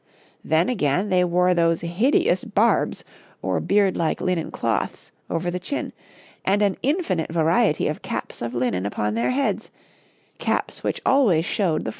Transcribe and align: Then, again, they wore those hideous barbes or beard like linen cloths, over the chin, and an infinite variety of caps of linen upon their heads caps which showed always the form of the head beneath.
Then, 0.43 0.67
again, 0.67 1.09
they 1.09 1.23
wore 1.23 1.53
those 1.53 1.81
hideous 1.81 2.43
barbes 2.43 3.03
or 3.43 3.59
beard 3.59 3.95
like 3.95 4.19
linen 4.19 4.49
cloths, 4.49 5.11
over 5.29 5.51
the 5.51 5.59
chin, 5.59 5.93
and 6.43 6.63
an 6.63 6.77
infinite 6.81 7.31
variety 7.31 7.87
of 7.87 8.01
caps 8.01 8.41
of 8.41 8.55
linen 8.55 8.87
upon 8.87 9.13
their 9.13 9.29
heads 9.29 9.69
caps 10.39 10.83
which 10.83 11.01
showed 11.05 11.11
always 11.13 11.45
the 11.45 11.49
form 11.55 11.65
of 11.65 11.67
the 11.67 11.75
head 11.81 11.83
beneath. 11.83 11.89